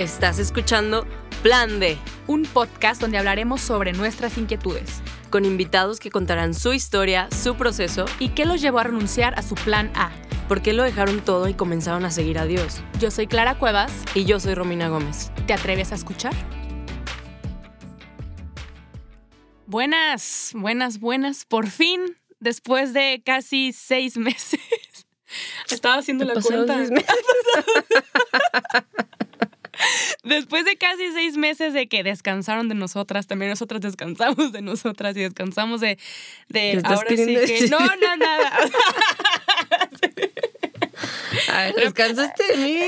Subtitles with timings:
[0.00, 1.06] Estás escuchando
[1.42, 7.28] Plan D, un podcast donde hablaremos sobre nuestras inquietudes con invitados que contarán su historia,
[7.30, 10.10] su proceso y qué los llevó a renunciar a su plan A.
[10.48, 12.80] por qué lo dejaron todo y comenzaron a seguir a Dios.
[12.98, 13.92] Yo soy Clara Cuevas.
[14.14, 15.32] Y yo soy Romina Gómez.
[15.46, 16.32] ¿Te atreves a escuchar?
[19.66, 21.44] Buenas, buenas, buenas.
[21.44, 24.60] Por fin, después de casi seis meses.
[25.68, 26.78] Estaba haciendo la cuenta.
[30.24, 35.16] Después de casi seis meses de que descansaron de nosotras, también nosotras descansamos de nosotras
[35.16, 35.98] y descansamos de,
[36.48, 37.70] de ¿Qué estás ahora sí que decir?
[37.70, 38.52] no, no, nada.
[41.52, 42.80] Ay, descansaste de mí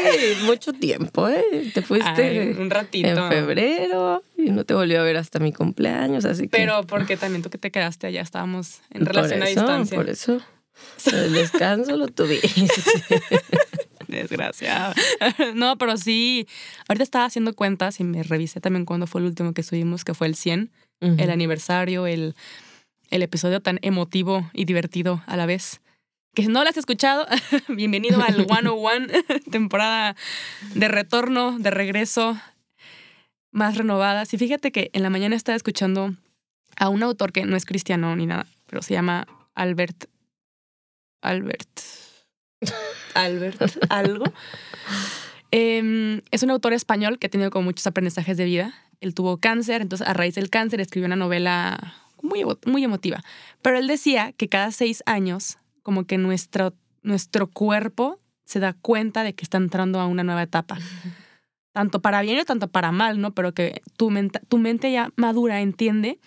[0.45, 1.71] mucho tiempo, ¿eh?
[1.73, 3.09] Te fuiste Ay, un ratito.
[3.09, 6.49] en febrero y no te volvió a ver hasta mi cumpleaños, así que...
[6.49, 9.97] Pero porque también tú que te quedaste allá estábamos en relación a distancia.
[9.97, 10.41] Por eso.
[11.13, 12.67] El descanso lo tuviste.
[14.13, 14.95] Desgraciado.
[15.55, 16.47] No, pero sí,
[16.89, 20.15] ahorita estaba haciendo cuentas y me revisé también cuándo fue el último que subimos, que
[20.15, 22.37] fue el 100, el aniversario, el,
[23.11, 25.81] el episodio tan emotivo y divertido a la vez.
[26.35, 27.27] Que si no lo has escuchado,
[27.69, 29.07] bienvenido al 101,
[29.51, 30.17] temporada
[30.75, 32.39] de retorno, de regreso,
[33.51, 34.33] más renovadas.
[34.33, 36.15] Y fíjate que en la mañana estaba escuchando
[36.77, 40.07] a un autor que no es cristiano ni nada, pero se llama Albert.
[41.21, 41.69] Albert.
[43.15, 44.25] Albert, algo.
[45.51, 48.75] Em, es un autor español que ha tenido como muchos aprendizajes de vida.
[49.01, 53.23] Él tuvo cáncer, entonces a raíz del cáncer escribió una novela muy, muy emotiva.
[53.61, 59.25] Pero él decía que cada seis años, como que nuestro, nuestro cuerpo se da cuenta
[59.25, 60.79] de que está entrando a una nueva etapa.
[61.73, 63.33] Tanto para bien o tanto para mal, ¿no?
[63.33, 66.19] Pero que tu, menta- tu mente ya madura entiende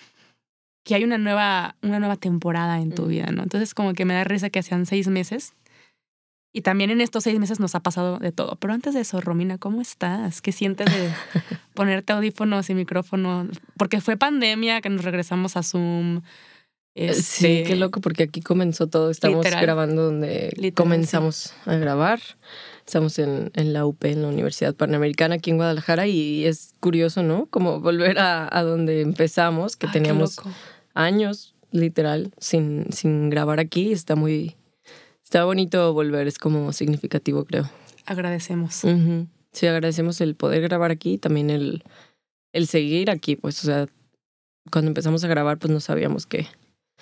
[0.84, 3.44] que hay una nueva, una nueva temporada en tu vida, ¿no?
[3.44, 5.54] Entonces como que me da risa que hacían seis meses.
[6.58, 8.56] Y también en estos seis meses nos ha pasado de todo.
[8.56, 10.42] Pero antes de eso, Romina, ¿cómo estás?
[10.42, 11.10] ¿Qué sientes de
[11.74, 13.50] ponerte audífonos y micrófono?
[13.76, 16.22] Porque fue pandemia que nos regresamos a Zoom.
[16.96, 19.12] Sí, Este, qué loco, porque aquí comenzó todo.
[19.12, 19.62] Estamos Literal.
[19.62, 22.22] grabando donde Literal, comenzamos a grabar.
[22.86, 27.22] Estamos en, en la UP, en la Universidad Panamericana, aquí en Guadalajara, y es curioso,
[27.22, 27.48] ¿no?
[27.48, 30.38] Como volver a, a donde empezamos, que ay, teníamos
[30.94, 33.92] años, literal, sin, sin grabar aquí.
[33.92, 34.56] Está muy.
[35.36, 37.70] Está bonito volver, es como significativo, creo.
[38.06, 38.84] Agradecemos.
[39.52, 41.84] Sí, agradecemos el poder grabar aquí y también el,
[42.54, 43.86] el seguir aquí, pues, o sea,
[44.72, 46.48] cuando empezamos a grabar, pues no sabíamos que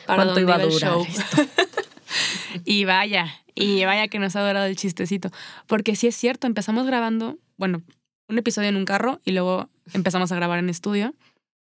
[0.07, 1.05] ¿Para cuánto iba a durar show?
[1.07, 1.43] esto.
[2.65, 5.29] Y vaya, y vaya que nos ha durado el chistecito.
[5.67, 7.83] Porque sí es cierto, empezamos grabando, bueno,
[8.27, 11.13] un episodio en un carro y luego empezamos a grabar en estudio.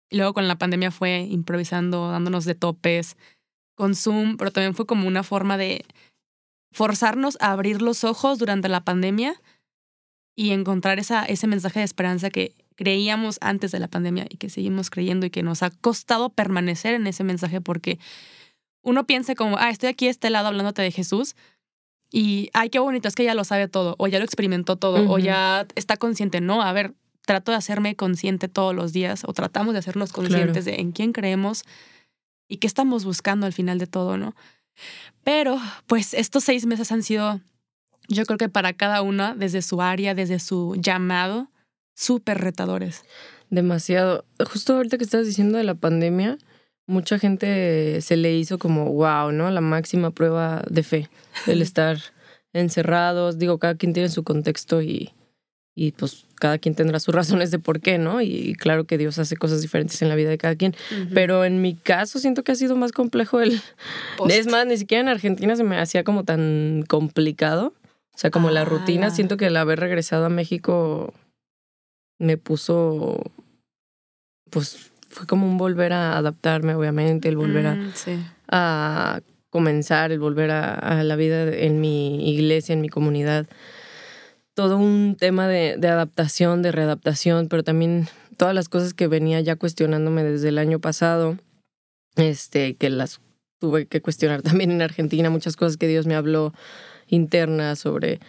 [0.09, 3.17] Y luego con la pandemia fue improvisando, dándonos de topes
[3.75, 5.85] con Zoom, pero también fue como una forma de
[6.75, 9.41] forzarnos a abrir los ojos durante la pandemia
[10.37, 14.51] y encontrar esa, ese mensaje de esperanza que creíamos antes de la pandemia y que
[14.51, 18.01] seguimos creyendo y que nos ha costado permanecer en ese mensaje porque
[18.83, 21.37] uno piensa como, ah, estoy aquí a este lado hablándote de Jesús
[22.11, 25.09] y, ay, qué bonito, es que ya lo sabe todo, o ya lo experimentó todo,
[25.11, 26.41] o ya está consciente.
[26.41, 30.65] No, a ver, trato de hacerme consciente todos los días, o tratamos de hacernos conscientes
[30.65, 31.65] de en quién creemos
[32.49, 34.35] y qué estamos buscando al final de todo, ¿no?
[35.23, 37.41] Pero, pues, estos seis meses han sido,
[38.09, 41.51] yo creo que para cada una, desde su área, desde su llamado,
[41.95, 43.05] súper retadores.
[43.51, 44.25] Demasiado.
[44.51, 46.39] Justo ahorita que estabas diciendo de la pandemia,
[46.87, 49.51] mucha gente se le hizo como, wow, ¿no?
[49.51, 51.09] La máxima prueba de fe,
[51.47, 51.99] el estar
[52.53, 53.39] encerrados.
[53.39, 55.13] Digo, cada quien tiene su contexto y,
[55.75, 58.21] y pues cada quien tendrá sus razones de por qué, ¿no?
[58.21, 60.77] Y, claro que Dios hace cosas diferentes en la vida de cada quien.
[61.15, 63.63] Pero en mi caso siento que ha sido más complejo el...
[64.19, 64.31] Post.
[64.31, 67.73] Es más, ni siquiera en Argentina se me hacía como tan complicado.
[68.15, 71.15] O sea, como la Ah, rutina, siento que el haber regresado a México
[72.21, 73.23] me puso,
[74.51, 78.19] pues fue como un volver a adaptarme, obviamente, el volver a, Mm, sí.
[78.49, 83.47] a comenzar, el volver a, a la vida en mi iglesia, en mi comunidad.
[84.55, 89.41] Todo un tema de, de adaptación, de readaptación, pero también todas las cosas que venía
[89.41, 91.37] ya cuestionándome desde el año pasado,
[92.17, 93.21] este, que las
[93.59, 96.53] tuve que cuestionar también en Argentina, muchas cosas que Dios me habló
[97.09, 98.21] internas sobre,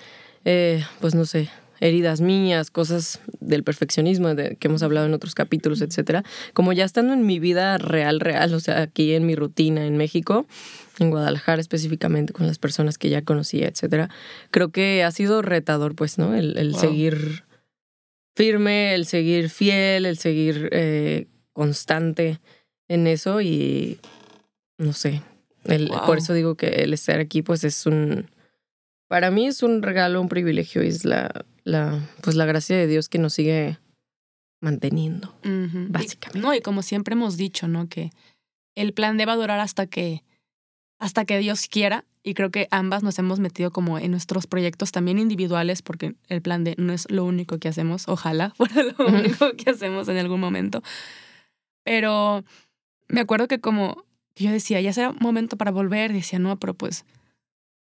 [0.43, 1.49] eh, pues no sé,
[1.79, 6.23] heridas mías, cosas del perfeccionismo de, que hemos hablado en otros capítulos, etcétera.
[6.53, 9.97] Como ya estando en mi vida real, real, o sea, aquí en mi rutina en
[9.97, 10.45] México,
[10.99, 14.09] en Guadalajara específicamente, con las personas que ya conocía, etcétera,
[14.51, 16.33] creo que ha sido retador, pues, ¿no?
[16.35, 16.79] El, el Wow.
[16.79, 17.43] seguir
[18.35, 22.39] firme, el seguir fiel, el seguir eh, constante
[22.87, 23.99] en eso y
[24.77, 25.21] no sé.
[25.65, 26.05] El, Wow.
[26.05, 28.27] Por eso digo que el estar aquí, pues, es un
[29.07, 33.07] para mí es un regalo, un privilegio es la, la, pues la gracia de Dios
[33.07, 33.77] que nos sigue
[34.61, 35.35] manteniendo,
[35.89, 36.39] básicamente.
[36.39, 37.87] no, y como siempre hemos dicho, ¿no?
[37.87, 38.09] Que
[38.75, 40.23] el plan debe durar hasta que,
[40.99, 42.05] hasta que Dios quiera.
[42.23, 46.41] Y creo que ambas nos hemos metido como en nuestros proyectos también individuales, porque el
[46.41, 48.07] plan de no es lo único que hacemos.
[48.07, 50.81] Ojalá fuera lo único que hacemos en algún momento.
[51.83, 52.43] Pero
[53.07, 54.05] me acuerdo que como
[54.35, 57.05] yo decía, ya será momento para volver, decía, no, pero pues,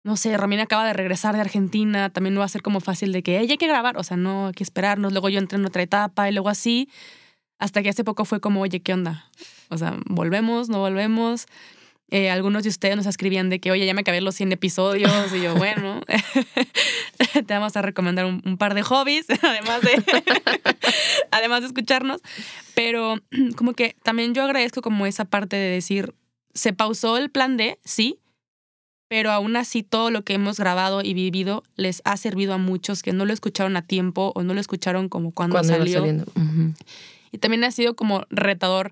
[0.04, 3.12] no sé, Romina acaba de regresar de Argentina, también no va a ser como fácil
[3.12, 5.60] de que ella hay que grabar, o sea, no hay que esperarnos, luego yo entré
[5.60, 6.90] en otra etapa y luego así,
[7.60, 9.30] hasta que hace poco fue como, oye, ¿qué onda?
[9.70, 11.46] O sea, volvemos, no volvemos.
[12.14, 15.34] Eh, algunos de ustedes nos escribían de que, oye, ya me acabé los 100 episodios.
[15.34, 16.02] Y yo, bueno,
[17.34, 20.04] te vamos a recomendar un, par de hobbies, además de,
[21.32, 22.22] además de escucharnos.
[22.76, 23.16] Pero
[23.56, 26.14] como que también yo agradezco como esa parte de decir,
[26.54, 28.20] se pausó el plan D, sí,
[29.08, 33.04] pero aún así todo lo que hemos grabado y vivido les ha servido a muchos
[33.04, 36.06] que no lo escucharon a tiempo o no lo escucharon como cuando, salió.
[37.32, 38.92] Y también ha sido como retador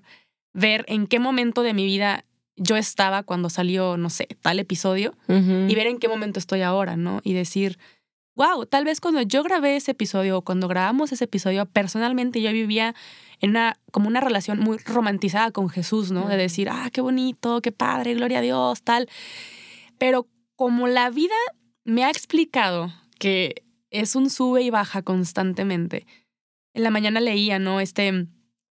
[0.54, 2.24] ver en qué momento de mi vida
[2.62, 6.94] yo estaba cuando salió, no sé, tal episodio y ver en qué momento estoy ahora,
[6.94, 7.20] ¿no?
[7.24, 7.78] Y decir,
[8.36, 12.52] wow, tal vez cuando yo grabé ese episodio o cuando grabamos ese episodio, personalmente yo
[12.52, 12.94] vivía
[13.40, 16.28] en una, como una relación muy romantizada con Jesús, ¿no?
[16.28, 19.08] De decir, ah, qué bonito, qué padre, gloria a Dios, tal.
[19.96, 21.34] Pero como la vida
[21.84, 26.06] me ha explicado que es un sube y baja constantemente,
[26.74, 27.80] en la mañana leía, ¿no?
[27.80, 28.26] Este,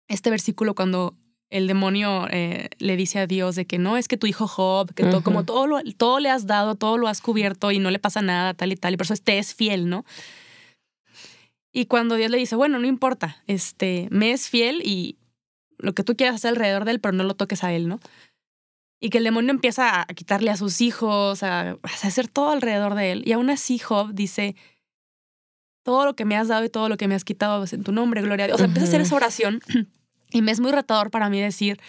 [0.08, 1.16] este versículo cuando
[1.52, 4.94] el demonio eh, le dice a Dios de que no, es que tu hijo Job,
[4.94, 7.92] que todo, como todo, lo, todo le has dado, todo lo has cubierto y no
[7.92, 10.06] le pasa nada, tal y tal, y por eso este es fiel, ¿no?
[11.74, 15.18] Y cuando Dios le dice, bueno, no importa, este, me es fiel y
[15.78, 18.00] lo que tú quieras hacer alrededor de él, pero no lo toques a él, ¿no?
[19.02, 22.96] Y que el demonio empieza a quitarle a sus hijos, a, a hacer todo alrededor
[22.96, 23.24] de él.
[23.26, 24.56] Y aún así Job dice,
[25.84, 27.84] todo lo que me has dado y todo lo que me has quitado es en
[27.84, 28.56] tu nombre, gloria a Dios.
[28.56, 29.60] O sea, empieza a hacer esa oración
[30.32, 31.80] y me es muy retador para mí decir,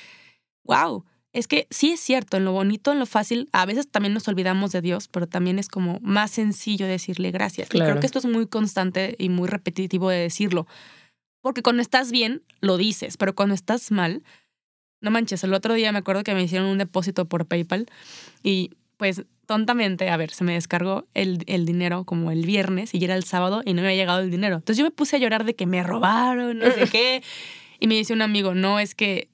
[0.64, 4.12] wow, es que sí es cierto, en lo bonito, en lo fácil, a veces también
[4.12, 7.68] nos olvidamos de Dios, pero también es como más sencillo decirle gracias.
[7.72, 10.66] Y creo que esto es muy constante y muy repetitivo de decirlo.
[11.40, 14.22] Porque cuando estás bien, lo dices, pero cuando estás mal,
[15.00, 17.86] no manches, el otro día me acuerdo que me hicieron un depósito por PayPal
[18.42, 22.98] y pues tontamente, a ver, se me descargó el, el dinero como el viernes y
[22.98, 24.56] ya era el sábado y no me había llegado el dinero.
[24.56, 27.22] Entonces yo me puse a llorar de que me robaron, no sé qué.
[27.82, 29.28] Y me dice un amigo, no, es que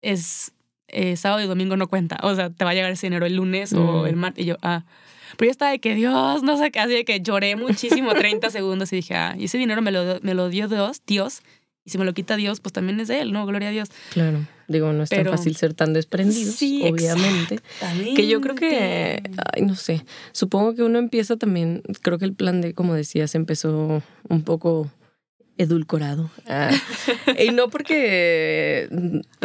[0.00, 0.52] es
[0.88, 2.18] eh, sábado y domingo no cuenta.
[2.22, 4.18] O sea, te va a llegar ese dinero el lunes o el mm.
[4.18, 4.42] martes.
[4.42, 4.86] Y yo, ah.
[5.36, 8.48] Pero yo estaba de que Dios, no sé qué, así de que lloré muchísimo, 30
[8.50, 11.42] segundos y dije, ah, y ese dinero me lo, me lo dio Dios, Dios,
[11.84, 13.44] y si me lo quita Dios, pues también es de Él, ¿no?
[13.44, 13.90] Gloria a Dios.
[14.14, 17.60] Claro, digo, no es tan fácil ser tan desprendido, sí, obviamente.
[18.16, 19.22] Que yo creo que,
[19.54, 23.34] ay, no sé, supongo que uno empieza también, creo que el plan de, como decías,
[23.34, 24.90] empezó un poco
[25.60, 26.30] edulcorado.
[26.46, 26.70] Ah.
[27.38, 28.88] y no porque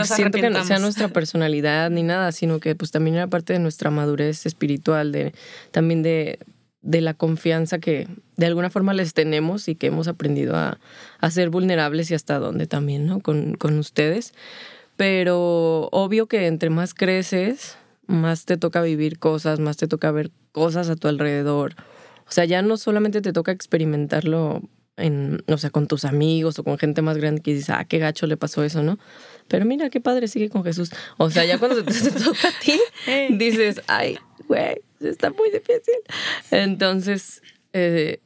[0.04, 3.60] siento que no sea nuestra personalidad ni nada, sino que pues también era parte de
[3.60, 5.34] nuestra madurez espiritual, de,
[5.72, 6.40] también de,
[6.82, 8.08] de la confianza que
[8.38, 10.80] de alguna forma les tenemos y que hemos aprendido a,
[11.20, 13.20] a ser vulnerables y hasta dónde también, ¿no?
[13.20, 14.34] Con, con ustedes.
[14.96, 17.78] Pero obvio que entre más creces,
[18.08, 21.76] más te toca vivir cosas, más te toca ver cosas a tu alrededor.
[22.26, 24.62] O sea, ya no solamente te toca experimentarlo
[24.98, 28.00] en, o sea, con tus amigos o con gente más grande que dices, ah, qué
[28.00, 28.98] gacho le pasó eso, ¿no?
[29.48, 30.92] Pero mira, qué padre sigue con Jesús.
[31.18, 32.80] O sea, ya cuando te, toca a ti,
[33.32, 35.96] dices, ay, güey, está muy difícil.
[36.52, 37.42] Entonces,
[37.74, 38.20] eh,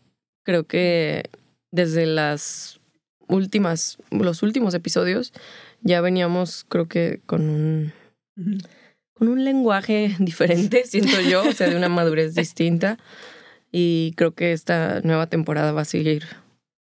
[0.44, 1.30] creo que
[1.72, 2.80] desde las
[3.28, 5.34] últimas, los últimos episodios,
[5.82, 7.94] ya veníamos, creo que con un,
[9.14, 12.98] con un lenguaje diferente, siento yo, o sea, de una madurez distinta.
[13.72, 16.26] Y creo que esta nueva temporada va a seguir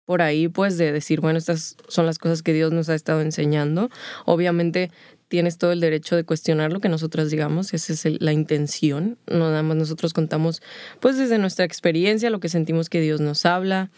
[0.04, 3.20] por ahí, pues, de decir, bueno, estas son las cosas que Dios nos ha estado
[3.20, 3.90] enseñando.
[4.26, 4.90] Obviamente
[5.28, 9.18] tienes todo el derecho de cuestionar lo que nosotros digamos, esa es la intención.
[9.26, 10.62] No nada más nosotros contamos,
[11.00, 13.90] pues, desde nuestra experiencia, lo que sentimos que Dios nos habla,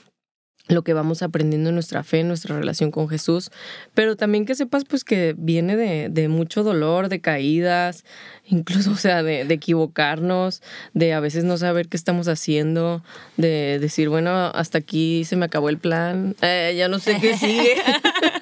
[0.69, 3.51] lo que vamos aprendiendo en nuestra fe, en nuestra relación con Jesús,
[3.95, 8.05] pero también que sepas pues que viene de, de mucho dolor, de caídas,
[8.45, 10.63] incluso, o sea, de, de, equivocarnos,
[10.95, 13.03] de a veces no saber qué estamos haciendo,
[13.37, 17.37] de decir, bueno, hasta aquí se me acabó el plan, eh, ya no sé qué
[17.37, 17.77] sigue.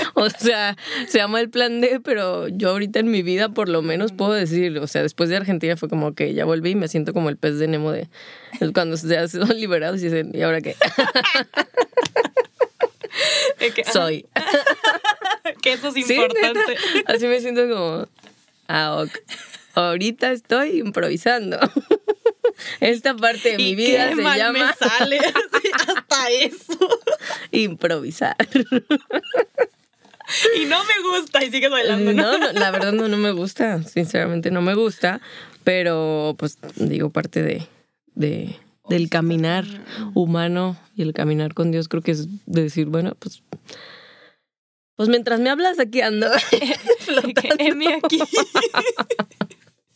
[0.14, 0.76] o sea,
[1.08, 4.32] se llama el plan D, pero yo ahorita en mi vida por lo menos puedo
[4.32, 7.28] decir, o sea, después de Argentina fue como que ya volví y me siento como
[7.28, 8.08] el pez de Nemo de
[8.72, 10.76] cuando se son liberados y dicen, ¿y ahora qué?
[13.92, 14.26] Soy.
[15.62, 16.76] que eso es importante.
[17.06, 18.08] así me siento como,
[18.68, 19.10] ah, ok.
[19.74, 21.58] Ahorita estoy improvisando.
[22.80, 27.00] Esta parte de mi vida qué se mal llama me sale hasta eso.
[27.52, 28.36] improvisar.
[30.60, 32.22] Y no me gusta y sigues bailando, ¿no?
[32.22, 35.20] No, no, la verdad no, no me gusta, sinceramente no me gusta,
[35.64, 37.66] pero pues digo parte de,
[38.14, 38.56] de
[38.88, 39.64] del caminar
[40.14, 43.42] humano y el caminar con Dios creo que es decir, bueno, pues
[44.96, 46.26] pues mientras me hablas aquí ando.
[47.58, 48.20] Heme aquí.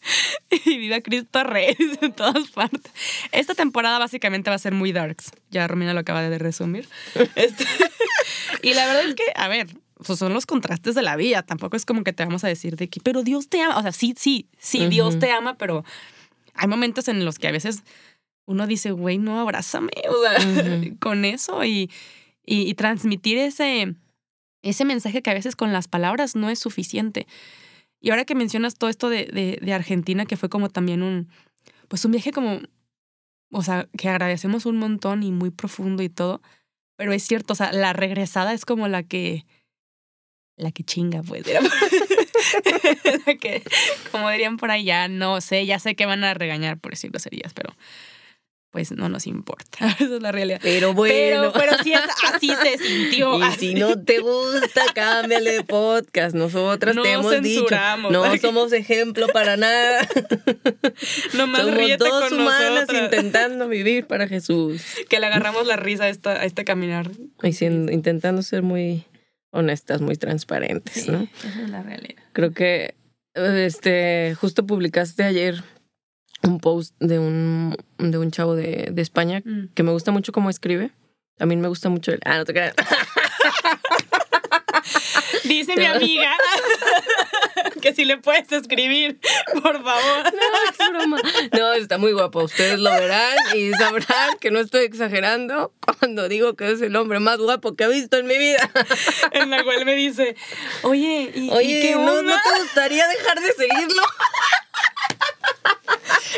[0.64, 2.90] y viva Cristo Rey en todas partes.
[3.30, 5.32] Esta temporada básicamente va a ser muy darks.
[5.50, 6.88] Ya Romina lo acaba de resumir.
[7.34, 7.66] Este,
[8.62, 9.66] y la verdad es que, a ver,
[10.04, 11.42] son los contrastes de la vida.
[11.42, 13.78] Tampoco es como que te vamos a decir de que, pero Dios te ama.
[13.78, 15.84] O sea, sí, sí, sí, Dios te ama, pero
[16.54, 17.82] hay momentos en los que a veces
[18.46, 19.90] uno dice, güey, no, abrázame.
[20.08, 21.90] O sea, con eso y,
[22.44, 23.94] y, y transmitir ese,
[24.62, 27.26] ese mensaje que a veces con las palabras no es suficiente.
[28.00, 31.28] Y ahora que mencionas todo esto de, de, de Argentina, que fue como también un,
[31.88, 32.60] pues un viaje como,
[33.50, 36.42] o sea, que agradecemos un montón y muy profundo y todo,
[36.96, 39.46] pero es cierto, o sea, la regresada es como la que,
[40.56, 41.46] la que chinga, pues.
[41.46, 41.60] era-
[43.26, 43.62] La que,
[44.12, 47.10] como dirían por ahí, ya no sé, ya sé que van a regañar por decir
[47.10, 47.74] groserías, pero
[48.70, 49.86] pues no nos importa.
[50.00, 50.58] Esa es la realidad.
[50.60, 51.14] Pero bueno.
[51.14, 52.00] Pero, pero sí es,
[52.32, 53.38] así se sintió.
[53.38, 53.68] Y así.
[53.68, 56.34] si no te gusta, cámbiale de podcast.
[56.34, 57.66] Nosotras No te hemos dicho,
[58.10, 60.00] no somos ejemplo para nada.
[61.34, 63.02] Nomás Somos dos con humanas nosotras.
[63.04, 64.82] intentando vivir para Jesús.
[65.08, 67.12] Que le agarramos la risa a, esta, a este caminar.
[67.44, 69.04] Y intentando ser muy
[69.54, 71.26] honestas, muy transparentes, Sí, ¿no?
[71.48, 72.22] esa es la realidad.
[72.32, 72.94] Creo que
[73.34, 75.62] este justo publicaste ayer
[76.42, 79.68] un post de un, de un chavo de, de España Mm.
[79.74, 80.90] que me gusta mucho cómo escribe.
[81.36, 82.20] También me gusta mucho el...
[82.24, 82.74] Ah, no te creas.
[85.44, 86.32] Dice mi amiga
[87.82, 89.18] que si le puedes escribir,
[89.62, 90.24] por favor.
[90.34, 91.20] No, es broma.
[91.52, 92.44] No, está muy guapo.
[92.44, 97.20] Ustedes lo verán y sabrán que no estoy exagerando cuando digo que es el hombre
[97.20, 98.70] más guapo que he visto en mi vida.
[99.32, 100.36] En la cual me dice,
[100.82, 102.36] oye, ¿y, y Oye, qué ¿no, onda?
[102.36, 104.02] ¿no te gustaría dejar de seguirlo?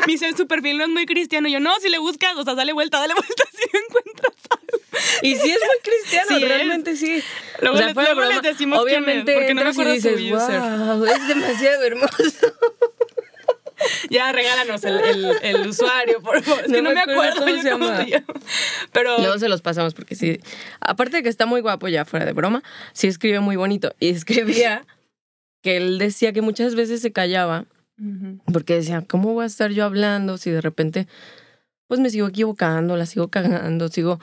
[0.06, 1.48] Me dice, su perfil no es muy cristiano.
[1.48, 4.32] Y yo, no, si le buscas, o sea, dale vuelta, dale vuelta si lo encuentras.
[5.22, 6.48] Y sí es muy cristiano, Sí es.
[6.48, 7.22] realmente sí.
[7.60, 10.60] Luego fuera de luego les decimos Obviamente porque no me y acuerdo su dices, user".
[10.60, 12.14] wow, es demasiado hermoso.
[14.08, 16.62] Ya, regálanos el, el, el usuario, por favor.
[16.64, 18.24] Es No que no me acuerdo cómo yo se cómo llama.
[18.92, 20.40] Pero Luego se los pasamos porque sí.
[20.80, 22.62] Aparte de que está muy guapo ya fuera de broma,
[22.94, 23.94] sí escribe muy bonito.
[24.00, 24.86] Y escribía
[25.62, 27.66] que él decía que muchas veces se callaba
[28.52, 31.06] Porque decía, ¿cómo voy a estar yo hablando si de repente
[31.86, 34.18] pues me sigo equivocando, la sigo cagando, sigo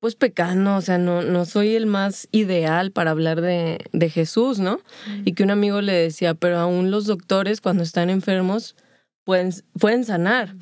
[0.00, 4.60] pues pecando, o sea, no, no soy el más ideal para hablar de, de Jesús,
[4.60, 4.80] ¿no?
[5.24, 8.76] Y que un amigo le decía, pero aún los doctores cuando están enfermos
[9.24, 10.54] pueden, pueden sanar.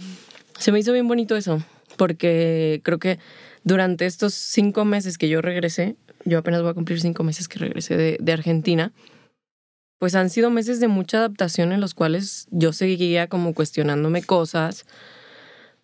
[0.59, 1.63] Se me hizo bien bonito eso,
[1.99, 3.19] porque creo que
[3.63, 7.59] durante estos cinco meses que yo regresé, yo apenas voy a cumplir cinco meses que
[7.59, 8.93] regresé de, de Argentina,
[9.99, 14.87] pues han sido meses de mucha adaptación en los cuales yo seguía como cuestionándome cosas,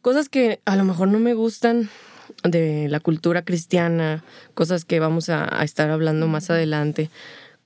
[0.01, 1.89] cosas que a lo mejor no me gustan
[2.45, 7.11] de la cultura cristiana, cosas que vamos a, a estar hablando más adelante,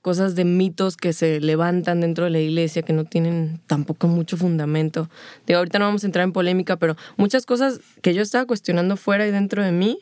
[0.01, 4.37] cosas de mitos que se levantan dentro de la iglesia que no tienen tampoco mucho
[4.37, 5.09] fundamento.
[5.45, 8.95] Digo, ahorita no vamos a entrar en polémica, pero muchas cosas que yo estaba cuestionando
[8.95, 9.99] fuera y dentro de mí,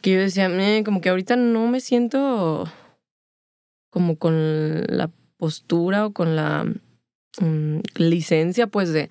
[0.00, 2.68] que yo decía, "Eh, como que ahorita no me siento
[3.90, 6.64] como con la postura o con la
[7.40, 9.10] mm, licencia, pues, de,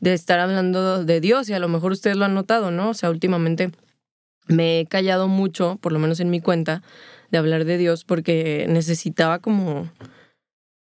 [0.00, 1.48] de estar hablando de Dios.
[1.48, 2.90] Y a lo mejor ustedes lo han notado, ¿no?
[2.90, 3.70] O sea, últimamente
[4.48, 6.82] me he callado mucho, por lo menos en mi cuenta,
[7.30, 9.90] de hablar de Dios porque necesitaba como...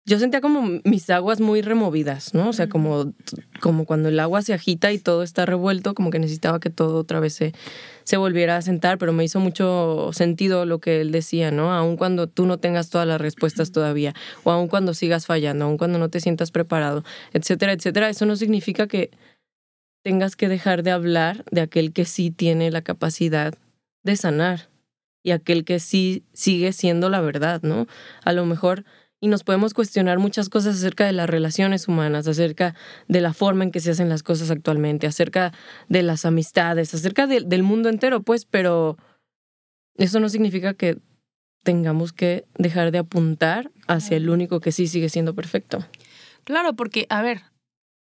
[0.07, 2.49] Yo sentía como mis aguas muy removidas, ¿no?
[2.49, 3.13] O sea, como,
[3.59, 6.99] como cuando el agua se agita y todo está revuelto, como que necesitaba que todo
[6.99, 7.53] otra vez se,
[8.03, 11.73] se volviera a sentar, pero me hizo mucho sentido lo que él decía, ¿no?
[11.73, 15.77] Aun cuando tú no tengas todas las respuestas todavía, o aun cuando sigas fallando, aun
[15.77, 19.09] cuando no te sientas preparado, etcétera, etcétera, eso no significa que
[20.03, 23.55] tengas que dejar de hablar de aquel que sí tiene la capacidad
[24.03, 24.69] de sanar
[25.23, 27.87] y aquel que sí sigue siendo la verdad, ¿no?
[28.23, 28.85] A lo mejor
[29.25, 32.75] y nos podemos cuestionar muchas cosas acerca de las relaciones humanas, acerca
[33.07, 35.51] de la forma en que se hacen las cosas actualmente, acerca
[35.89, 38.97] de las amistades, acerca de- del mundo entero, pues, pero
[39.97, 40.99] eso no significa que
[41.63, 45.83] tengamos que dejar de apuntar hacia el único que sí sigue siendo perfecto.
[46.43, 47.41] Claro, porque, a ver,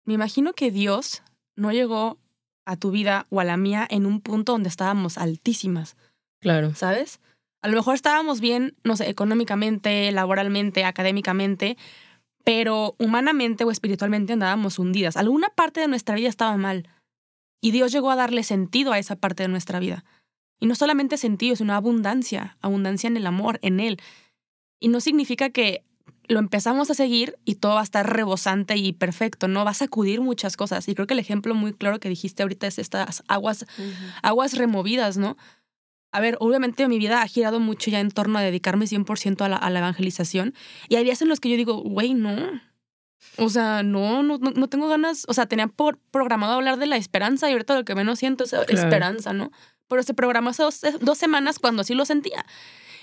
[0.06, 1.22] me imagino que Dios
[1.56, 2.18] no llegó
[2.66, 5.96] a tu vida o a la mía en un punto donde estábamos altísimas,
[6.40, 6.74] Claro.
[6.74, 7.20] ¿sabes?
[7.64, 11.78] A lo mejor estábamos bien, no sé, económicamente, laboralmente, académicamente,
[12.44, 15.16] pero humanamente o espiritualmente andábamos hundidas.
[15.16, 16.90] Alguna parte de nuestra vida estaba mal.
[17.62, 20.04] Y Dios llegó a darle sentido a esa parte de nuestra vida.
[20.60, 23.98] Y no solamente sentido, sino abundancia, abundancia en el amor, en Él.
[24.82, 25.86] Y no significa que
[26.28, 29.64] lo empezamos a seguir y todo va a estar rebosante y perfecto, ¿no?
[29.64, 30.88] Va a sacudir muchas cosas.
[30.90, 33.66] Y creo que el ejemplo muy claro que dijiste ahorita es estas aguas,
[34.22, 35.38] aguas removidas, ¿no?
[36.14, 39.50] A ver, obviamente mi vida ha girado mucho ya en torno a dedicarme 100% a
[39.50, 40.54] la, a la evangelización.
[40.88, 42.36] Y hay días en los que yo digo, güey, no.
[43.38, 45.26] O sea, no, no, no tengo ganas.
[45.28, 48.44] O sea, tenía por, programado hablar de la esperanza y ahorita lo que menos siento
[48.44, 49.52] es esperanza, ¿no?
[49.88, 52.46] Pero se programó hace dos, dos semanas cuando así lo sentía.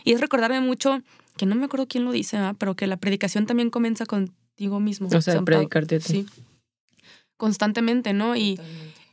[0.05, 1.03] Y es recordarme mucho
[1.37, 5.09] que no me acuerdo quién lo dice, pero que la predicación también comienza contigo mismo.
[5.13, 6.05] O sea, predicarte a ti.
[6.05, 6.27] Sí.
[7.37, 8.37] Constantemente, ¿no?
[8.37, 8.61] Y,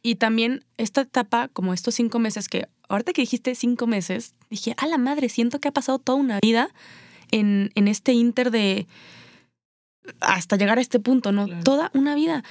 [0.07, 4.73] y también esta etapa, como estos cinco meses que, ahorita que dijiste cinco meses, dije,
[4.77, 6.69] a la madre, siento que ha pasado toda una vida
[7.29, 8.87] en, en este inter de
[10.21, 11.47] hasta llegar a este punto, ¿no?
[11.61, 12.45] Toda una vida.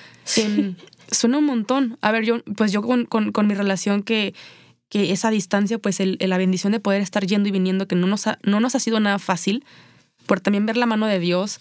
[1.10, 1.96] suena un montón.
[2.02, 4.34] A ver, yo, pues yo con, con, con mi relación que
[4.90, 8.06] que esa distancia, pues el, la bendición de poder estar yendo y viniendo, que no
[8.06, 9.64] nos, ha, no nos ha sido nada fácil,
[10.26, 11.58] por también ver la mano de Dios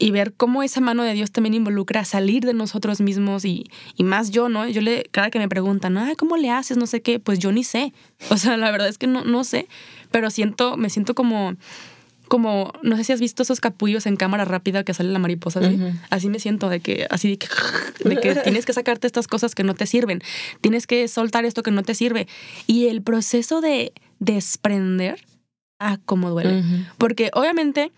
[0.00, 4.02] y ver cómo esa mano de Dios también involucra salir de nosotros mismos y, y
[4.02, 4.66] más yo, ¿no?
[4.66, 6.78] Yo le, cada que me preguntan, Ay, ¿cómo le haces?
[6.78, 7.92] No sé qué, pues yo ni sé.
[8.30, 9.68] O sea, la verdad es que no, no sé,
[10.10, 11.54] pero siento, me siento como
[12.28, 15.58] como, no sé si has visto esos capullos en cámara rápida que sale la mariposa,
[15.58, 15.80] así,
[16.10, 17.48] así me siento, de que, así de que,
[18.04, 20.22] de que tienes que sacarte estas cosas que no te sirven,
[20.60, 22.28] tienes que soltar esto que no te sirve.
[22.68, 25.26] Y el proceso de desprender,
[25.80, 26.62] ah, cómo duele.
[26.98, 27.90] Porque obviamente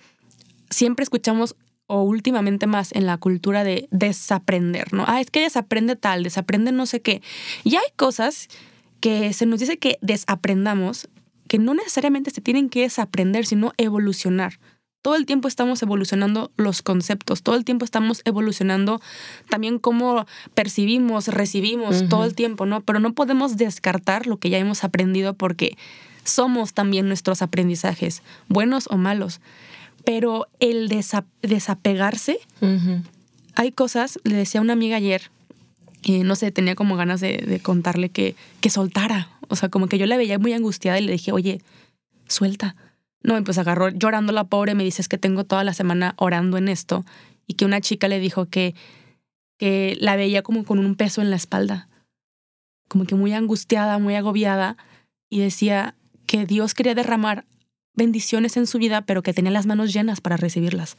[0.70, 1.54] siempre escuchamos
[1.86, 5.04] o últimamente más en la cultura de desaprender, ¿no?
[5.06, 7.22] Ah, es que desaprende tal, desaprende no sé qué.
[7.64, 8.48] Y hay cosas
[9.00, 11.08] que se nos dice que desaprendamos
[11.48, 14.58] que no necesariamente se tienen que desaprender, sino evolucionar.
[15.02, 19.00] Todo el tiempo estamos evolucionando los conceptos, todo el tiempo estamos evolucionando
[19.50, 22.80] también cómo percibimos, recibimos, todo el tiempo, ¿no?
[22.80, 25.76] Pero no podemos descartar lo que ya hemos aprendido porque
[26.24, 29.40] somos también nuestros aprendizajes, buenos o malos.
[30.04, 30.88] Pero el
[31.42, 32.38] desapegarse,
[33.54, 35.30] hay cosas, le decía a una amiga ayer,
[36.02, 39.28] y no sé, tenía como ganas de, contarle que, que soltara.
[39.48, 41.60] O sea, como que yo la veía muy angustiada y le dije, oye,
[42.26, 42.74] suelta.
[43.22, 46.14] No, y pues agarró llorando la pobre, me dice, es que tengo toda la semana
[46.16, 47.04] orando en esto.
[47.46, 48.74] Y que una chica le dijo que,
[49.58, 51.88] que la veía como con un peso en la espalda.
[52.88, 54.76] Como que muy angustiada, muy agobiada.
[55.30, 55.94] Y decía
[56.26, 57.44] que Dios quería derramar
[57.94, 60.96] bendiciones en su vida, pero que tenía las manos llenas para recibirlas.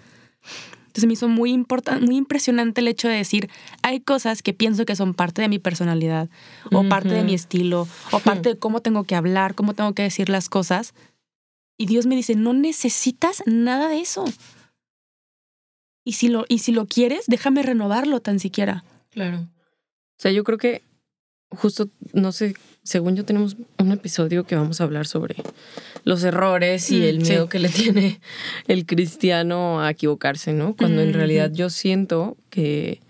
[0.88, 3.50] Entonces me hizo muy importante, muy impresionante el hecho de decir,
[3.82, 6.30] hay cosas que pienso que son parte de mi personalidad,
[6.72, 10.04] o parte de mi estilo, o parte de cómo tengo que hablar, cómo tengo que
[10.04, 10.94] decir las cosas.
[11.80, 14.26] Y Dios me dice, no necesitas nada de eso.
[16.06, 18.84] Y si lo, y si lo quieres, déjame renovarlo tan siquiera.
[19.10, 19.40] Claro.
[19.40, 20.84] O sea, yo creo que
[21.50, 25.36] justo, no sé, según yo tenemos un episodio que vamos a hablar sobre
[26.04, 28.20] los errores y mm, el miedo que le tiene
[28.68, 30.76] el cristiano a equivocarse, ¿no?
[30.76, 33.02] Cuando en realidad yo siento que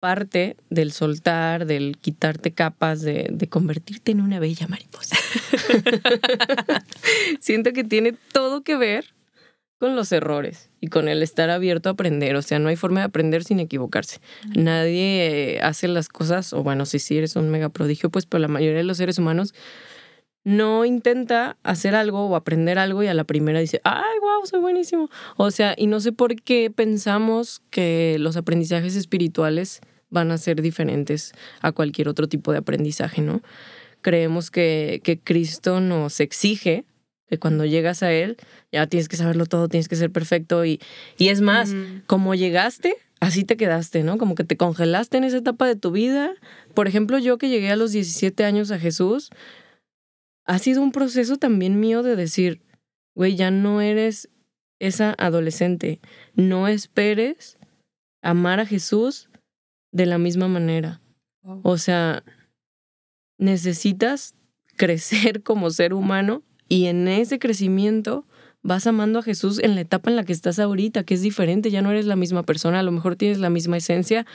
[0.00, 5.16] parte del soltar, del quitarte capas, de, de convertirte en una bella mariposa,
[7.40, 9.16] siento que tiene todo que ver
[9.78, 12.36] con los errores y con el estar abierto a aprender.
[12.36, 14.20] O sea, no hay forma de aprender sin equivocarse.
[14.54, 18.48] Nadie hace las cosas, o bueno, si sí eres un mega prodigio, pues, pero la
[18.48, 19.54] mayoría de los seres humanos
[20.44, 24.60] no intenta hacer algo o aprender algo y a la primera dice, ay, wow, soy
[24.60, 25.10] buenísimo.
[25.36, 30.62] O sea, y no sé por qué pensamos que los aprendizajes espirituales van a ser
[30.62, 33.42] diferentes a cualquier otro tipo de aprendizaje, ¿no?
[34.02, 36.84] Creemos que, que Cristo nos exige
[37.28, 38.36] que cuando llegas a él
[38.72, 40.80] ya tienes que saberlo todo, tienes que ser perfecto y,
[41.18, 41.74] y es más,
[42.06, 44.18] como llegaste, así te quedaste, ¿no?
[44.18, 46.34] Como que te congelaste en esa etapa de tu vida.
[46.74, 49.30] Por ejemplo, yo que llegué a los 17 años a Jesús,
[50.44, 52.62] ha sido un proceso también mío de decir,
[53.14, 54.28] güey, ya no eres
[54.78, 56.00] esa adolescente,
[56.34, 57.58] no esperes
[58.22, 59.28] amar a Jesús
[59.92, 61.00] de la misma manera.
[61.62, 62.24] O sea,
[63.38, 64.34] necesitas
[64.76, 68.24] crecer como ser humano y en ese crecimiento
[68.62, 71.70] vas amando a Jesús en la etapa en la que estás ahorita, que es diferente,
[71.70, 74.26] ya no eres la misma persona, a lo mejor tienes la misma esencia,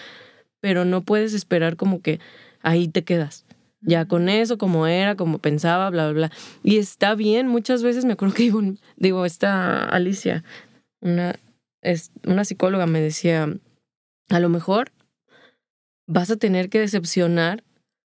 [0.62, 2.20] pero no puedes esperar como que
[2.62, 3.46] ahí te quedas.
[3.82, 6.32] Ya con eso, como era, como pensaba, bla, bla, bla.
[6.63, 8.52] Y está bien, muchas veces me acuerdo que
[8.96, 10.44] digo, esta Alicia,
[11.02, 11.36] una,
[11.82, 13.50] es, una psicóloga me decía,
[14.30, 14.91] a lo mejor
[16.08, 17.63] vas a tener que decepcionar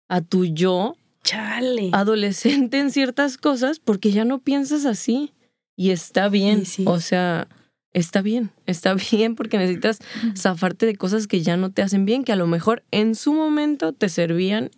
[0.09, 1.91] a tu yo Chale.
[1.93, 5.33] adolescente en ciertas cosas porque ya no piensas así.
[5.77, 6.63] Y está bien.
[6.87, 7.49] O sea,
[7.93, 8.51] está bien.
[8.65, 9.99] Está bien porque necesitas
[10.37, 13.33] zafarte de cosas que ya no te hacen bien, que a lo mejor en su
[13.33, 14.71] momento te servían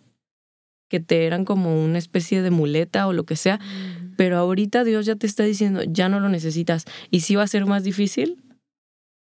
[0.89, 3.59] que te eran como una especie de muleta o lo que sea,
[4.17, 6.85] pero ahorita Dios ya te está diciendo, ya no lo necesitas.
[7.11, 8.37] Y si va a ser más difícil,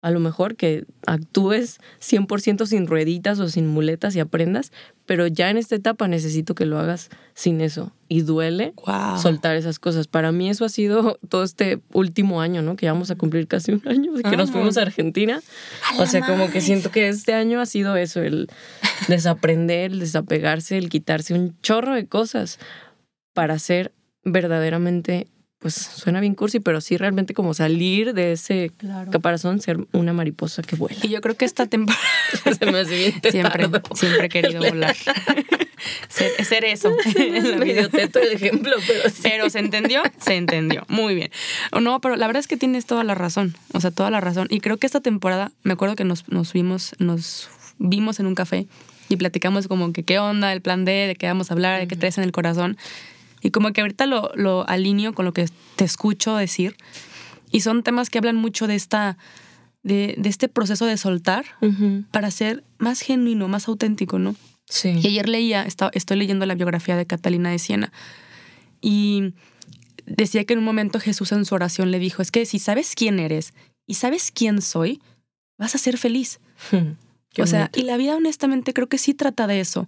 [0.00, 4.70] a lo mejor que actúes 100% sin rueditas o sin muletas y aprendas,
[5.06, 7.92] pero ya en esta etapa necesito que lo hagas sin eso.
[8.08, 8.72] Y duele
[9.20, 10.06] soltar esas cosas.
[10.06, 12.76] Para mí eso ha sido todo este último año, ¿no?
[12.76, 15.40] Que vamos a cumplir casi un año de que nos fuimos a Argentina.
[15.98, 18.48] o sea, como que siento que este año ha sido eso, el
[19.08, 22.58] desaprender, el desapegarse, el quitarse un chorro de cosas
[23.34, 23.92] para ser
[24.24, 25.26] verdaderamente
[25.58, 28.70] pues suena bien cursi, pero sí realmente como salir de ese
[29.10, 30.98] caparazón, ser una mariposa que vuela.
[31.02, 32.02] Y yo creo que esta temporada
[32.58, 34.96] se me hace bien siempre, siempre he querido volar.
[36.08, 36.90] ser, eso.
[37.58, 39.20] Medio teto el ejemplo, pero sí.
[39.22, 40.84] Pero se entendió, se entendió.
[40.88, 41.30] Muy bien.
[41.80, 43.56] No, pero la verdad es que tienes toda la razón.
[43.72, 44.46] O sea, toda la razón.
[44.50, 48.34] Y creo que esta temporada, me acuerdo que nos, nos vimos, nos vimos en un
[48.34, 48.66] café
[49.08, 51.88] y platicamos como que qué onda, el plan D, de qué vamos a hablar, de
[51.88, 52.76] qué traes en el corazón.
[53.42, 56.76] Y como que ahorita lo, lo alineo con lo que te escucho decir.
[57.50, 59.16] Y son temas que hablan mucho de esta,
[59.82, 61.44] de, de este proceso de soltar
[62.10, 64.34] para ser más genuino, más auténtico, ¿no?
[64.68, 64.98] Sí.
[65.02, 67.92] Y ayer leía, estoy leyendo la biografía de Catalina de Siena.
[68.80, 69.32] Y
[70.04, 72.94] decía que en un momento Jesús en su oración le dijo, es que si sabes
[72.94, 73.54] quién eres
[73.86, 75.00] y sabes quién soy,
[75.56, 76.40] vas a ser feliz.
[77.38, 79.86] O sea, y la vida honestamente creo que sí trata de eso.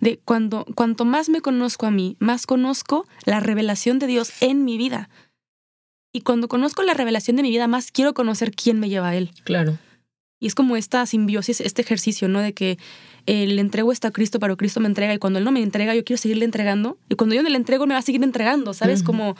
[0.00, 4.64] De cuando, cuanto más me conozco a mí, más conozco la revelación de Dios en
[4.64, 5.08] mi vida.
[6.12, 9.16] Y cuando conozco la revelación de mi vida, más quiero conocer quién me lleva a
[9.16, 9.32] Él.
[9.44, 9.78] Claro.
[10.40, 12.40] Y es como esta simbiosis, este ejercicio, ¿no?
[12.40, 12.78] De que
[13.26, 15.12] eh, le entrego esto a Cristo, pero Cristo me entrega.
[15.12, 16.98] Y cuando Él no me entrega, yo quiero seguirle entregando.
[17.08, 19.02] Y cuando yo no le entrego, me va a seguir entregando, ¿sabes?
[19.02, 19.36] Como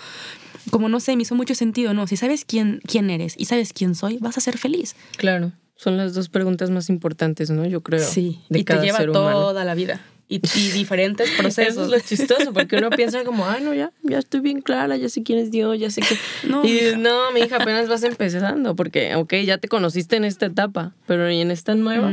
[0.71, 2.07] como no sé, me hizo mucho sentido, ¿no?
[2.07, 4.97] Si sabes quién, quién eres y sabes quién soy, vas a ser feliz.
[5.17, 5.53] Claro.
[5.77, 7.67] Son las dos preguntas más importantes, ¿no?
[7.67, 8.01] Yo creo.
[8.01, 10.01] Sí, y te lleva toda la vida.
[10.29, 10.39] Y,
[10.75, 11.73] diferentes procesos.
[11.73, 14.97] Eso es lo chistoso, porque uno piensa como, ay, no, ya, ya estoy bien clara,
[14.97, 16.17] ya sé quién es Dios, ya sé que...
[16.49, 20.47] No, y no, mi hija, apenas vas empezando, porque, ok, ya te conociste en esta
[20.47, 22.11] etapa, pero ¿y en esta nueva?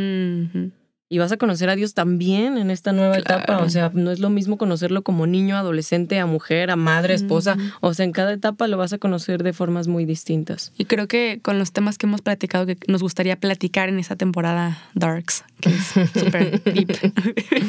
[1.14, 3.60] Y vas a conocer a Dios también en esta nueva etapa.
[3.60, 7.56] O sea, no es lo mismo conocerlo como niño, adolescente, a mujer, a madre, esposa.
[7.82, 10.72] O sea, en cada etapa lo vas a conocer de formas muy distintas.
[10.76, 14.16] Y creo que con los temas que hemos platicado, que nos gustaría platicar en esa
[14.16, 16.98] temporada Darks, que es súper deep,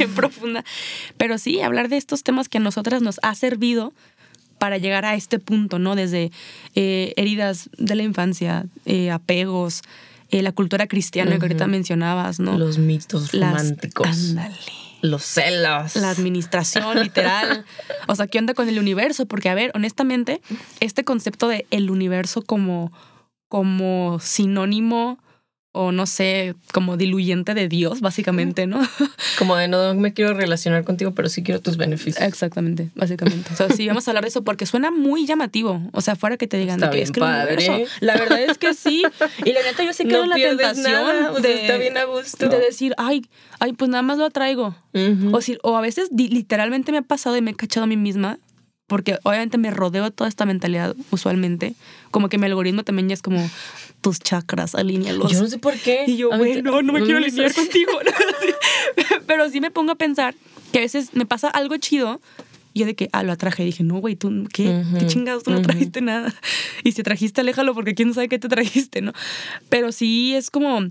[0.16, 0.64] profunda.
[1.18, 3.92] Pero sí, hablar de estos temas que a nosotras nos ha servido
[4.58, 5.96] para llegar a este punto, ¿no?
[5.96, 6.32] Desde
[6.74, 9.82] eh, heridas de la infancia, eh, apegos,
[10.34, 12.58] eh, la cultura cristiana que ahorita mencionabas, ¿no?
[12.58, 14.08] Los mitos románticos.
[14.08, 14.56] ándale.
[15.00, 15.94] Los celos.
[15.94, 17.64] La administración, literal.
[18.08, 19.26] o sea, ¿qué onda con el universo?
[19.26, 20.40] Porque, a ver, honestamente,
[20.80, 22.90] este concepto de el universo como,
[23.48, 25.20] como sinónimo
[25.76, 28.80] o no sé, como diluyente de Dios, básicamente, ¿no?
[29.38, 32.24] Como de no me quiero relacionar contigo, pero sí quiero tus beneficios.
[32.24, 33.52] Exactamente, básicamente.
[33.52, 35.82] O sea, sí, vamos a hablar de eso porque suena muy llamativo.
[35.92, 37.86] O sea, fuera que te digan de que es que padre.
[37.98, 39.02] La verdad es que sí.
[39.44, 42.48] Y la neta, yo sí quedo en la tentación de, está bien a gusto.
[42.48, 43.26] de decir, ay,
[43.58, 44.76] ay, pues nada más lo atraigo.
[45.32, 47.96] o, si, o a veces literalmente me ha pasado y me he cachado a mí
[47.96, 48.38] misma
[48.86, 51.74] porque obviamente me rodeo de toda esta mentalidad usualmente.
[52.12, 53.50] Como que mi algoritmo también ya es como
[54.04, 55.32] tus chakras, alínealos.
[55.32, 56.04] Yo no sé por qué.
[56.06, 57.90] Y yo, bueno, no me quiero alinear contigo.
[59.26, 60.34] Pero sí me pongo a pensar
[60.70, 62.20] que a veces me pasa algo chido
[62.74, 63.62] y yo de que, ah, lo atraje.
[63.62, 64.84] Y dije, no, güey, tú, ¿qué?
[64.98, 65.44] ¿Qué chingados?
[65.44, 66.34] Tú no trajiste nada.
[66.84, 69.14] Y si trajiste, aléjalo porque quién sabe qué te trajiste, ¿no?
[69.70, 70.90] Pero sí es como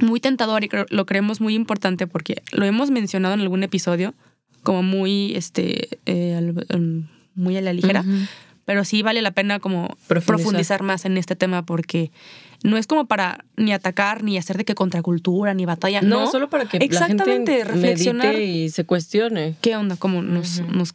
[0.00, 4.14] muy tentador y lo creemos muy importante porque lo hemos mencionado en algún episodio
[4.62, 6.54] como muy, este, eh,
[7.34, 8.06] muy a la ligera.
[8.64, 10.82] Pero sí vale la pena como profundizar.
[10.82, 12.10] más en este tema porque
[12.62, 16.02] no es como para ni atacar, ni hacer de que contracultura, ni batalla.
[16.02, 19.56] No, solo para que Exactamente, la gente reflexionar y se cuestione.
[19.60, 19.96] ¿Qué onda?
[19.96, 20.94] Como nos, nos,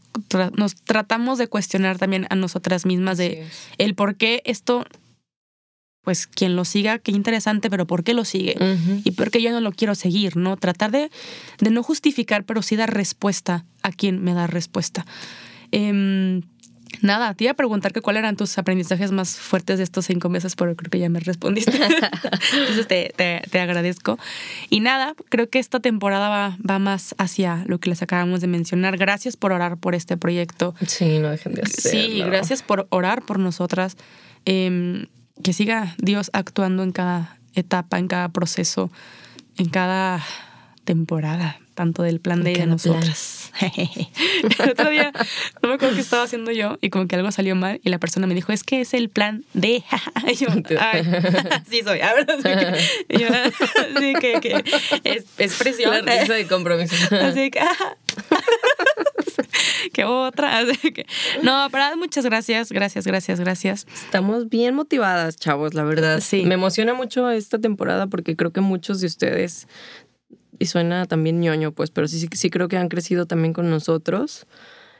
[0.56, 3.46] nos, tratamos de cuestionar también a nosotras mismas de
[3.78, 4.86] el por qué esto
[6.02, 8.58] pues quien lo siga, qué interesante, pero ¿por qué lo sigue?
[9.04, 10.58] Y por qué yo no lo quiero seguir, ¿no?
[10.58, 11.12] Tratar de,
[11.60, 15.06] de no justificar, pero sí dar respuesta a quien me da respuesta.
[15.72, 16.42] Eh,
[17.02, 20.30] Nada, te iba a preguntar que cuáles eran tus aprendizajes más fuertes de estos cinco
[20.30, 21.72] meses, pero creo que ya me respondiste.
[22.54, 24.18] Entonces te, te, agradezco.
[24.70, 28.48] Y nada, creo que esta temporada va, va, más hacia lo que les acabamos de
[28.48, 28.98] mencionar.
[28.98, 30.76] Gracias por orar por este proyecto.
[30.86, 31.92] Sí, no dejen de hacerlo.
[31.92, 33.98] Sí, gracias por orar por nosotras.
[34.46, 35.08] Em,
[35.44, 38.92] que siga Dios actuando en cada etapa, en cada proceso,
[39.58, 40.24] en cada
[40.84, 43.54] temporada tanto del plan de, de nosotras.
[43.62, 45.14] el otro día,
[45.64, 48.00] no me acuerdo qué estaba haciendo yo y como que algo salió mal y la
[48.00, 49.82] persona me dijo, es que es el plan de...
[50.28, 51.04] y yo, Ay,
[51.70, 52.28] sí soy, a ver,
[53.08, 53.28] y yo,
[53.96, 54.64] así que, que
[55.06, 56.06] es, es presión.
[56.06, 56.96] La risa de compromiso.
[57.16, 57.62] así que...
[59.94, 60.64] que otra.
[61.42, 63.88] No, pero muchas gracias, gracias, gracias, gracias.
[63.94, 66.20] Estamos bien motivadas, chavos, la verdad.
[66.20, 66.44] Sí.
[66.44, 69.70] Me emociona mucho esta temporada porque creo que muchos de ustedes,
[70.58, 74.46] y suena también ñoño, pues, pero sí, sí creo que han crecido también con nosotros.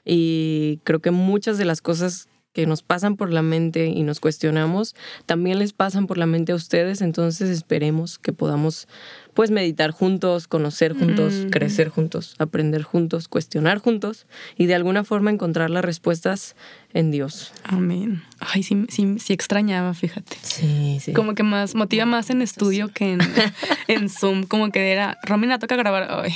[0.06, 4.20] Y creo que muchas de las cosas que nos pasan por la mente y nos
[4.20, 8.88] cuestionamos, también les pasan por la mente a ustedes, entonces esperemos que podamos
[9.36, 11.50] pues meditar juntos, conocer juntos, Mm.
[11.50, 14.26] crecer juntos, aprender juntos, cuestionar juntos
[14.58, 16.56] y de alguna forma encontrar las respuestas
[16.94, 17.54] en Dios.
[17.64, 18.24] Amén.
[18.40, 20.36] Ay, sí, sí, sí extrañaba, fíjate.
[20.42, 21.14] Sí, sí.
[21.14, 23.20] Como que más, motiva más en estudio que en,
[23.88, 24.44] en Zoom.
[24.44, 26.08] Como que era, Romina, toca grabar.
[26.10, 26.34] Ay.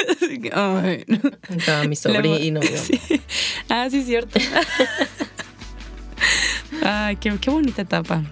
[0.52, 1.04] Ay.
[1.50, 2.60] Estaba mi sobrino.
[2.76, 3.00] Sí.
[3.68, 4.38] Ah, sí, cierto.
[6.84, 8.22] Ay, qué, qué bonita etapa.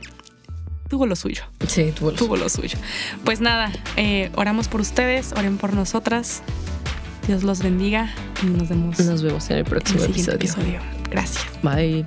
[0.89, 1.43] Tuvo lo suyo.
[1.67, 2.79] Sí, tuvo lo Tuvo lo suyo.
[3.25, 6.43] Pues nada, eh, oramos por ustedes, oren por nosotras.
[7.27, 10.35] Dios los bendiga y nos vemos Nos vemos en el en el próximo episodio.
[10.37, 10.81] episodio.
[11.11, 11.45] Gracias.
[11.63, 12.07] Bye.